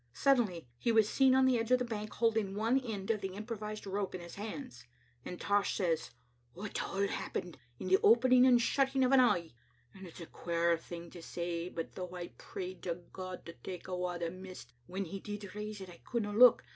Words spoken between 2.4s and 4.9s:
one end of the improvised rope in his hand.